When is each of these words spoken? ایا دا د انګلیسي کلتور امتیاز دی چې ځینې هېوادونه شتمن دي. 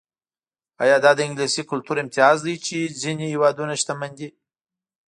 ایا 0.83 0.97
دا 1.05 1.11
د 1.15 1.19
انګلیسي 1.27 1.61
کلتور 1.71 1.97
امتیاز 2.03 2.37
دی 2.45 2.55
چې 2.65 2.77
ځینې 3.01 3.25
هېوادونه 3.33 3.73
شتمن 3.81 4.11
دي. 4.19 4.29